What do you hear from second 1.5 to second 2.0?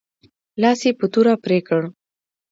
کړ.